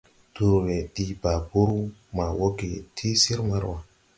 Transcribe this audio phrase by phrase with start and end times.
[0.35, 1.71] Durwe dii babur
[2.15, 3.79] ma wooge ti sir Marua.